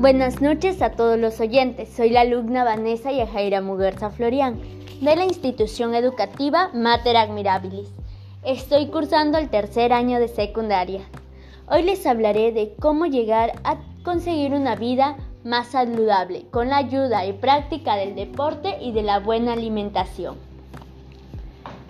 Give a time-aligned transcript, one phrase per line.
[0.00, 1.90] Buenas noches a todos los oyentes.
[1.90, 4.58] Soy la alumna Vanessa Yajaira Muguerza Florian
[5.02, 7.90] de la institución educativa Mater Admirabilis.
[8.42, 11.02] Estoy cursando el tercer año de secundaria.
[11.68, 17.26] Hoy les hablaré de cómo llegar a conseguir una vida más saludable con la ayuda
[17.26, 20.36] y práctica del deporte y de la buena alimentación.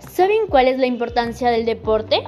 [0.00, 2.24] ¿Saben cuál es la importancia del deporte?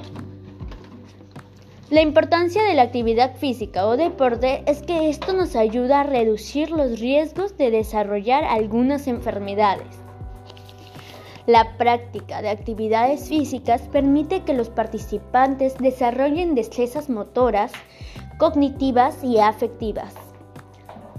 [1.93, 6.71] La importancia de la actividad física o deporte es que esto nos ayuda a reducir
[6.71, 9.99] los riesgos de desarrollar algunas enfermedades.
[11.45, 17.73] La práctica de actividades físicas permite que los participantes desarrollen destrezas motoras,
[18.39, 20.15] cognitivas y afectivas.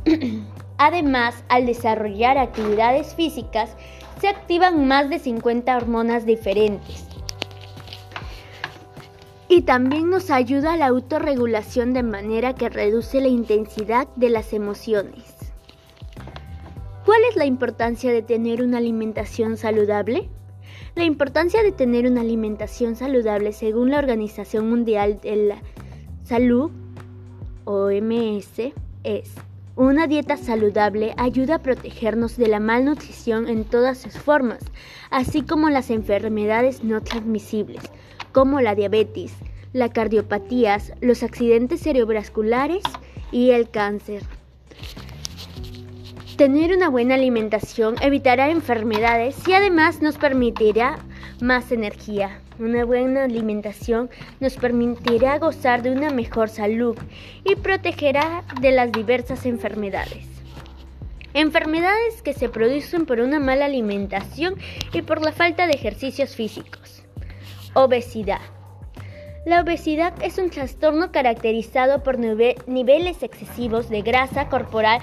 [0.80, 3.78] Además, al desarrollar actividades físicas,
[4.20, 7.13] se activan más de 50 hormonas diferentes
[9.48, 14.54] y también nos ayuda a la autorregulación de manera que reduce la intensidad de las
[14.54, 15.24] emociones.
[17.06, 20.30] ¿Cuál es la importancia de tener una alimentación saludable?
[20.96, 25.62] La importancia de tener una alimentación saludable según la Organización Mundial de la
[26.24, 26.72] Salud,
[27.66, 29.32] OMS, es
[29.76, 34.60] una dieta saludable ayuda a protegernos de la malnutrición en todas sus formas,
[35.10, 37.82] así como las enfermedades no transmisibles
[38.34, 39.32] como la diabetes,
[39.72, 42.84] las cardiopatías, los accidentes cerebrovasculares
[43.32, 44.24] y el cáncer.
[46.36, 50.98] Tener una buena alimentación evitará enfermedades y además nos permitirá
[51.42, 52.40] más energía.
[52.60, 54.10] Una buena alimentación
[54.40, 56.98] nos permitirá gozar de una mejor salud
[57.44, 60.26] y protegerá de las diversas enfermedades.
[61.36, 64.56] Enfermedades que se producen por una mala alimentación
[64.92, 66.83] y por la falta de ejercicios físicos.
[67.76, 68.42] Obesidad.
[69.46, 75.02] La obesidad es un trastorno caracterizado por niveles excesivos de grasa corporal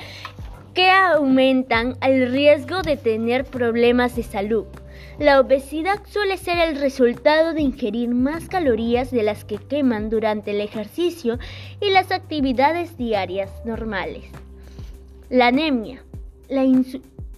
[0.72, 4.66] que aumentan el riesgo de tener problemas de salud.
[5.18, 10.52] La obesidad suele ser el resultado de ingerir más calorías de las que queman durante
[10.52, 11.38] el ejercicio
[11.80, 14.24] y las actividades diarias normales.
[15.28, 16.04] La anemia.
[16.48, 16.64] La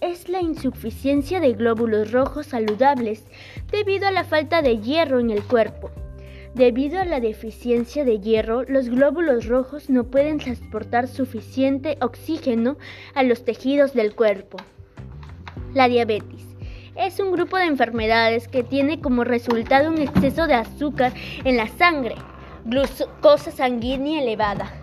[0.01, 3.23] es la insuficiencia de glóbulos rojos saludables
[3.71, 5.91] debido a la falta de hierro en el cuerpo.
[6.53, 12.77] Debido a la deficiencia de hierro, los glóbulos rojos no pueden transportar suficiente oxígeno
[13.15, 14.57] a los tejidos del cuerpo.
[15.73, 16.45] La diabetes
[16.95, 21.11] es un grupo de enfermedades que tiene como resultado un exceso de azúcar
[21.43, 22.15] en la sangre,
[22.65, 24.82] glucosa sanguínea elevada.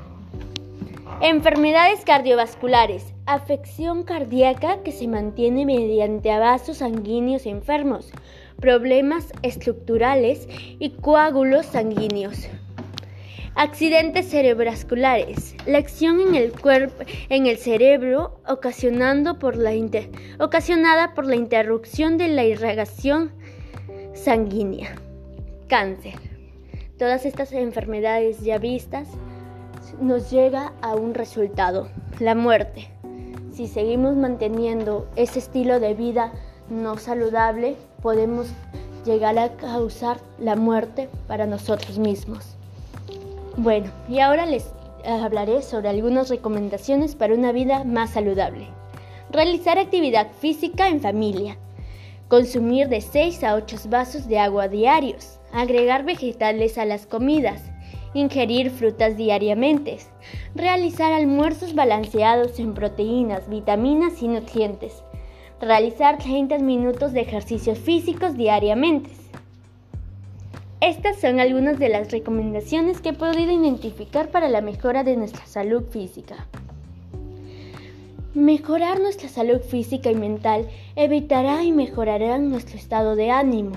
[1.22, 8.10] Enfermedades cardiovasculares afección cardíaca que se mantiene mediante vasos sanguíneos enfermos,
[8.58, 10.48] problemas estructurales
[10.78, 12.48] y coágulos sanguíneos.
[13.54, 15.56] Accidentes cerebrovasculares.
[15.66, 19.72] La acción en el cuerpo, en el cerebro, ocasionando por la
[20.38, 23.30] ocasionada por la interrupción de la irrigación
[24.14, 24.94] sanguínea.
[25.68, 26.14] Cáncer.
[26.98, 29.08] Todas estas enfermedades ya vistas
[30.00, 32.90] nos llega a un resultado, la muerte
[33.60, 36.32] si seguimos manteniendo ese estilo de vida
[36.70, 38.46] no saludable, podemos
[39.04, 42.56] llegar a causar la muerte para nosotros mismos.
[43.58, 44.70] Bueno, y ahora les
[45.04, 48.68] hablaré sobre algunas recomendaciones para una vida más saludable.
[49.30, 51.58] Realizar actividad física en familia.
[52.28, 55.38] Consumir de 6 a 8 vasos de agua diarios.
[55.52, 57.69] Agregar vegetales a las comidas
[58.14, 59.98] ingerir frutas diariamente,
[60.54, 65.02] realizar almuerzos balanceados en proteínas, vitaminas y nutrientes,
[65.60, 69.10] realizar 30 minutos de ejercicios físicos diariamente.
[70.80, 75.46] Estas son algunas de las recomendaciones que he podido identificar para la mejora de nuestra
[75.46, 76.46] salud física.
[78.32, 83.72] Mejorar nuestra salud física y mental evitará y mejorará nuestro estado de ánimo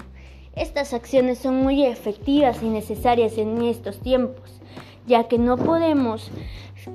[0.55, 4.61] estas acciones son muy efectivas y necesarias en estos tiempos,
[5.07, 6.31] ya que no podemos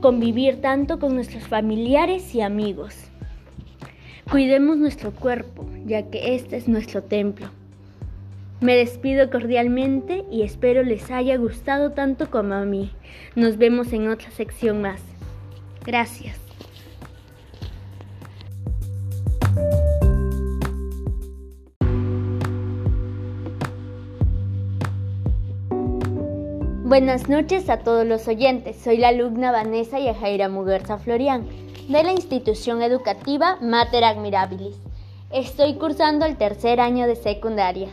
[0.00, 2.94] convivir tanto con nuestros familiares y amigos.
[4.30, 7.48] Cuidemos nuestro cuerpo, ya que este es nuestro templo.
[8.60, 12.90] Me despido cordialmente y espero les haya gustado tanto como a mí.
[13.36, 15.00] Nos vemos en otra sección más.
[15.84, 16.47] Gracias.
[26.88, 28.76] Buenas noches a todos los oyentes.
[28.82, 31.46] Soy la alumna Vanessa Yajaira Muguerza Florian
[31.86, 34.74] de la institución educativa Mater Admirabilis.
[35.30, 37.90] Estoy cursando el tercer año de secundaria.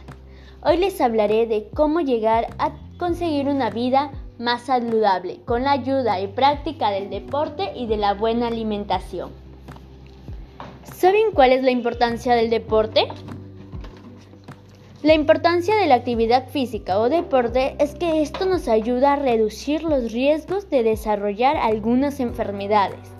[0.62, 6.22] Hoy les hablaré de cómo llegar a conseguir una vida más saludable con la ayuda
[6.22, 9.32] y práctica del deporte y de la buena alimentación.
[10.84, 13.10] ¿Saben cuál es la importancia del deporte?
[15.06, 19.84] La importancia de la actividad física o deporte es que esto nos ayuda a reducir
[19.84, 23.12] los riesgos de desarrollar algunas enfermedades.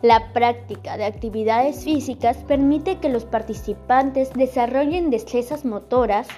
[0.00, 6.28] La práctica de actividades físicas permite que los participantes desarrollen destrezas motoras,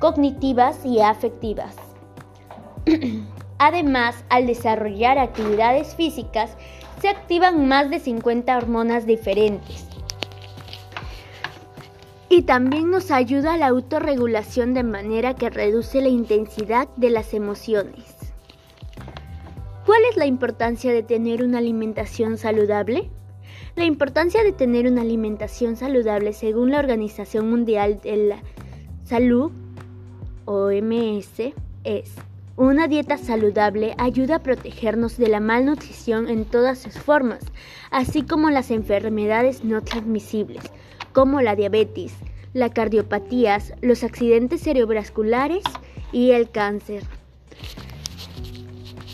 [0.00, 1.76] cognitivas y afectivas.
[3.58, 6.56] Además, al desarrollar actividades físicas,
[7.00, 9.93] se activan más de 50 hormonas diferentes
[12.36, 17.32] y también nos ayuda a la autorregulación de manera que reduce la intensidad de las
[17.32, 18.16] emociones.
[19.86, 23.08] ¿Cuál es la importancia de tener una alimentación saludable?
[23.76, 28.42] La importancia de tener una alimentación saludable según la Organización Mundial de la
[29.04, 29.52] Salud,
[30.46, 31.54] OMS,
[31.84, 32.14] es
[32.56, 37.44] una dieta saludable ayuda a protegernos de la malnutrición en todas sus formas,
[37.92, 40.64] así como las enfermedades no transmisibles
[41.14, 42.12] como la diabetes,
[42.52, 45.62] las cardiopatías, los accidentes cerebrovasculares
[46.12, 47.04] y el cáncer.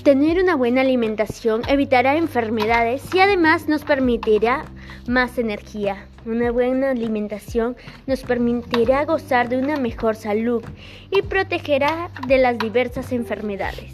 [0.02, 4.64] Tener una buena alimentación evitará enfermedades y además nos permitirá
[5.06, 6.06] más energía.
[6.24, 7.76] Una buena alimentación
[8.06, 10.64] nos permitirá gozar de una mejor salud
[11.10, 13.92] y protegerá de las diversas enfermedades.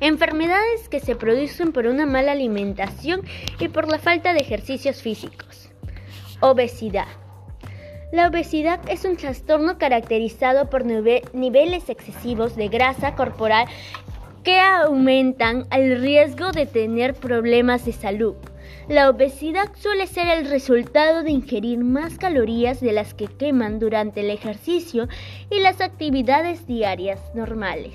[0.00, 3.22] Enfermedades que se producen por una mala alimentación
[3.58, 5.69] y por la falta de ejercicios físicos.
[6.40, 7.06] Obesidad.
[8.12, 13.66] La obesidad es un trastorno caracterizado por niveles excesivos de grasa corporal
[14.42, 18.34] que aumentan el riesgo de tener problemas de salud.
[18.88, 24.20] La obesidad suele ser el resultado de ingerir más calorías de las que queman durante
[24.20, 25.08] el ejercicio
[25.50, 27.92] y las actividades diarias normales.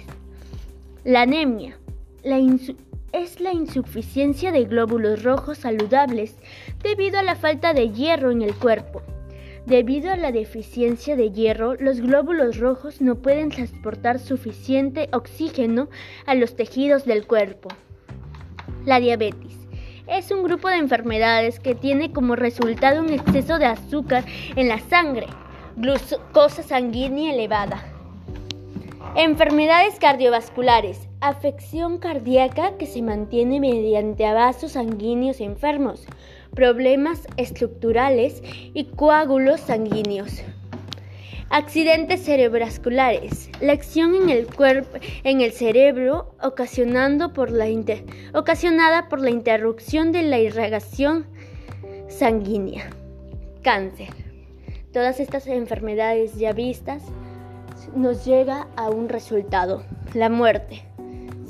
[1.03, 1.77] La anemia.
[2.23, 2.39] La
[3.15, 6.35] es la insuficiencia de glóbulos rojos saludables
[6.83, 9.01] debido a la falta de hierro en el cuerpo.
[9.65, 15.87] Debido a la deficiencia de hierro, los glóbulos rojos no pueden transportar suficiente oxígeno
[16.25, 17.69] a los tejidos del cuerpo.
[18.85, 19.57] La diabetes
[20.07, 24.25] es un grupo de enfermedades que tiene como resultado un exceso de azúcar
[24.57, 25.27] en la sangre,
[25.77, 27.94] glucosa sanguínea elevada.
[29.17, 36.05] Enfermedades cardiovasculares afección cardíaca que se mantiene mediante vasos sanguíneos enfermos,
[36.53, 40.43] problemas estructurales y coágulos sanguíneos.
[41.49, 43.49] Accidentes cerebrovasculares.
[43.61, 47.67] La acción en el cuerpo, en el cerebro, ocasionando por la
[48.33, 51.25] ocasionada por la interrupción de la irrigación
[52.09, 52.89] sanguínea.
[53.63, 54.09] Cáncer.
[54.91, 57.01] Todas estas enfermedades ya vistas
[57.95, 59.83] nos llega a un resultado,
[60.13, 60.83] la muerte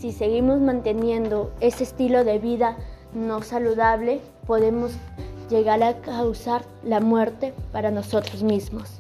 [0.06, 2.78] si seguimos manteniendo ese estilo de vida
[3.14, 4.92] no saludable, podemos
[5.50, 9.00] llegar a causar la muerte para nosotros mismos.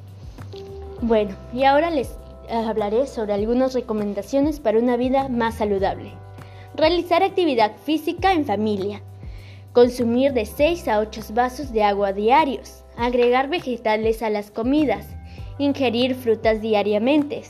[1.01, 2.15] Bueno, y ahora les
[2.49, 6.11] hablaré sobre algunas recomendaciones para una vida más saludable.
[6.75, 9.03] Realizar actividad física en familia.
[9.73, 12.83] Consumir de 6 a 8 vasos de agua diarios.
[12.97, 15.14] Agregar vegetales a las comidas
[15.57, 17.43] ingerir frutas diariamente,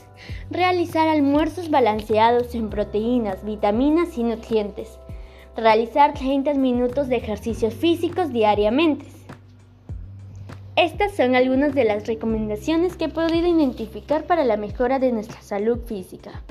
[0.50, 4.98] realizar almuerzos balanceados en proteínas, vitaminas y nutrientes,
[5.56, 9.06] realizar 30 minutos de ejercicios físicos diariamente.
[10.76, 15.40] Estas son algunas de las recomendaciones que he podido identificar para la mejora de nuestra
[15.40, 16.42] salud física.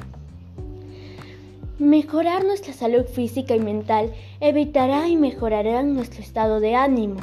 [1.78, 7.18] Mejorar nuestra salud física y mental evitará y mejorará nuestro estado de ánimo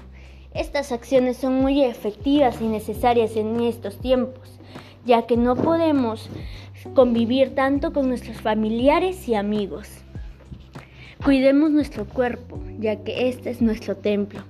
[0.54, 4.58] estas acciones son muy efectivas y necesarias en estos tiempos,
[5.04, 6.28] ya que no podemos
[6.94, 9.88] convivir tanto con nuestros familiares y amigos.
[11.24, 14.40] Cuidemos nuestro cuerpo, ya que este es nuestro templo.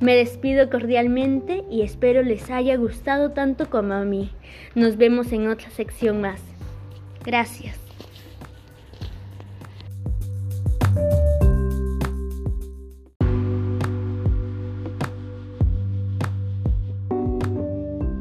[0.00, 4.30] Me despido cordialmente y espero les haya gustado tanto como a mí.
[4.74, 6.40] Nos vemos en otra sección más.
[7.24, 7.87] Gracias.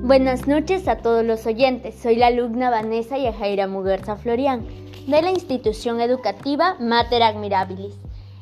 [0.07, 1.93] Buenas noches a todos los oyentes.
[1.95, 4.65] Soy la alumna Vanessa Yajaira Muguerza Florian
[5.05, 7.93] de la institución educativa Mater Admirabilis.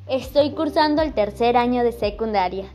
[0.07, 2.67] Estoy cursando el tercer año de secundaria.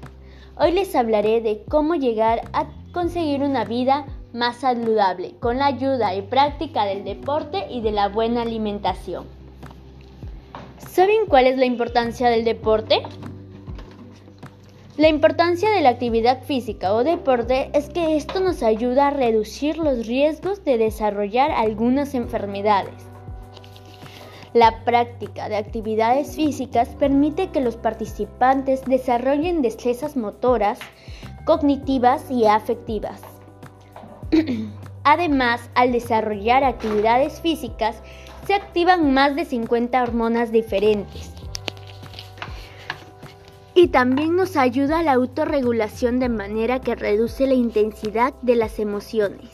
[0.56, 6.12] Hoy les hablaré de cómo llegar a conseguir una vida más saludable con la ayuda
[6.16, 9.24] y práctica del deporte y de la buena alimentación.
[10.78, 13.04] ¿Saben cuál es la importancia del deporte?
[15.00, 19.78] La importancia de la actividad física o deporte es que esto nos ayuda a reducir
[19.78, 23.06] los riesgos de desarrollar algunas enfermedades.
[24.52, 30.78] La práctica de actividades físicas permite que los participantes desarrollen destrezas motoras,
[31.46, 33.22] cognitivas y afectivas.
[35.04, 38.02] Además, al desarrollar actividades físicas,
[38.46, 41.39] se activan más de 50 hormonas diferentes.
[43.80, 48.78] Y también nos ayuda a la autorregulación de manera que reduce la intensidad de las
[48.78, 49.48] emociones.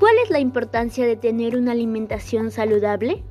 [0.00, 3.22] ¿Cuál es la importancia de tener una alimentación saludable?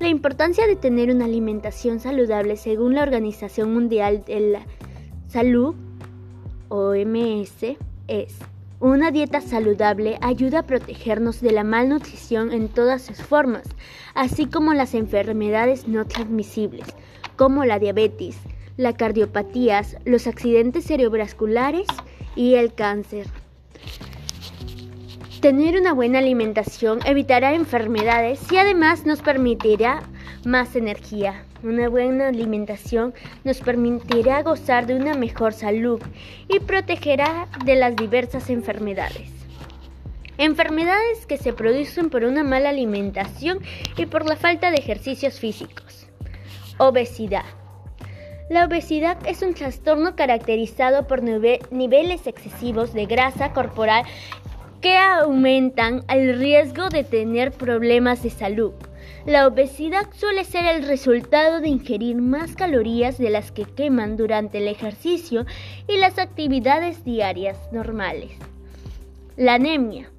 [0.00, 4.66] La importancia de tener una alimentación saludable según la Organización Mundial de la
[5.28, 5.76] Salud,
[6.68, 7.76] OMS,
[8.08, 8.38] es
[8.80, 13.68] una dieta saludable ayuda a protegernos de la malnutrición en todas sus formas,
[14.14, 16.88] así como las enfermedades no transmisibles,
[17.38, 18.36] como la diabetes,
[18.76, 21.86] las cardiopatías, los accidentes cerebrovasculares
[22.34, 23.26] y el cáncer.
[25.40, 30.02] Tener una buena alimentación evitará enfermedades y además nos permitirá
[30.44, 31.44] más energía.
[31.62, 33.14] Una buena alimentación
[33.44, 36.02] nos permitirá gozar de una mejor salud
[36.48, 39.30] y protegerá de las diversas enfermedades.
[40.38, 43.60] Enfermedades que se producen por una mala alimentación
[43.96, 45.87] y por la falta de ejercicios físicos.
[46.78, 47.44] Obesidad.
[48.48, 54.04] La obesidad es un trastorno caracterizado por niveles excesivos de grasa corporal
[54.80, 58.72] que aumentan el riesgo de tener problemas de salud.
[59.26, 64.58] La obesidad suele ser el resultado de ingerir más calorías de las que queman durante
[64.58, 65.46] el ejercicio
[65.88, 68.30] y las actividades diarias normales.
[69.36, 70.10] La anemia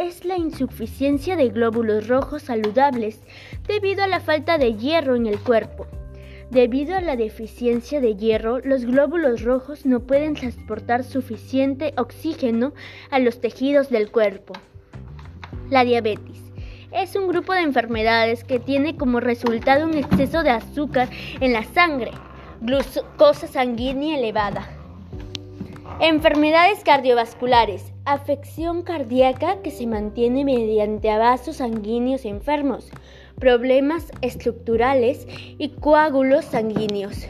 [0.00, 3.20] es la insuficiencia de glóbulos rojos saludables
[3.68, 5.86] debido a la falta de hierro en el cuerpo.
[6.50, 12.72] Debido a la deficiencia de hierro, los glóbulos rojos no pueden transportar suficiente oxígeno
[13.10, 14.54] a los tejidos del cuerpo.
[15.68, 16.50] La diabetes
[16.92, 21.62] es un grupo de enfermedades que tiene como resultado un exceso de azúcar en la
[21.62, 22.10] sangre,
[22.62, 24.79] glucosa sanguínea elevada.
[26.02, 32.90] Enfermedades cardiovasculares, afección cardíaca que se mantiene mediante vasos sanguíneos enfermos,
[33.38, 35.26] problemas estructurales
[35.58, 37.26] y coágulos sanguíneos.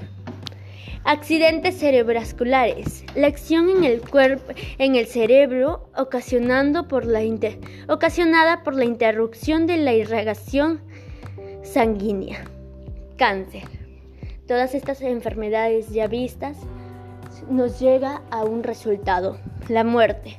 [1.03, 3.05] Accidentes cerebrovasculares.
[3.17, 7.23] La acción en el cuerpo, en el cerebro, ocasionando por la
[7.89, 10.81] ocasionada por la interrupción de la irrigación
[11.65, 12.45] sanguínea.
[13.17, 13.65] Cáncer.
[14.47, 16.57] Todas estas enfermedades ya vistas
[17.49, 20.39] nos llega a un resultado, la muerte.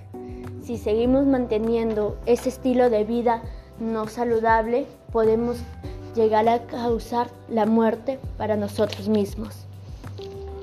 [0.64, 3.42] Si seguimos manteniendo ese estilo de vida
[3.80, 5.58] no saludable, podemos
[6.16, 9.66] llegar a causar la muerte para nosotros mismos.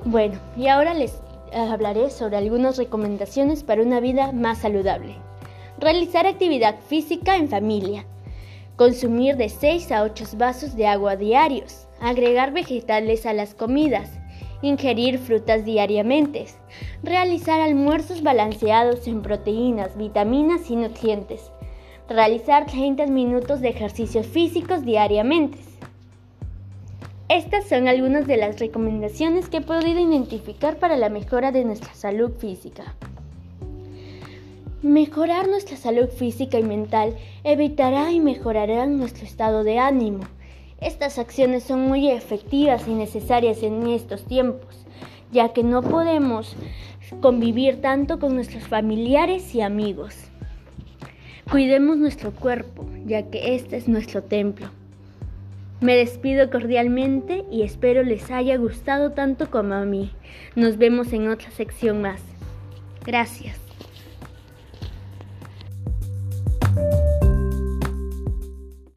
[0.05, 1.19] Bueno, y ahora les
[1.53, 5.15] hablaré sobre algunas recomendaciones para una vida más saludable.
[5.79, 8.05] Realizar actividad física en familia.
[8.75, 11.87] Consumir de 6 a 8 vasos de agua diarios.
[11.99, 14.18] Agregar vegetales a las comidas.
[14.61, 16.45] Ingerir frutas diariamente.
[17.01, 21.51] Realizar almuerzos balanceados en proteínas, vitaminas y nutrientes.
[22.09, 25.57] Realizar 30 minutos de ejercicios físicos diariamente.
[27.29, 31.93] Estas son algunas de las recomendaciones que he podido identificar para la mejora de nuestra
[31.93, 32.95] salud física.
[34.81, 40.21] Mejorar nuestra salud física y mental evitará y mejorará nuestro estado de ánimo.
[40.81, 44.85] Estas acciones son muy efectivas y necesarias en estos tiempos,
[45.31, 46.55] ya que no podemos
[47.21, 50.15] convivir tanto con nuestros familiares y amigos.
[51.51, 54.67] Cuidemos nuestro cuerpo, ya que este es nuestro templo.
[55.81, 60.11] Me despido cordialmente y espero les haya gustado tanto como a mí.
[60.55, 62.21] Nos vemos en otra sección más.
[63.05, 63.68] Gracias.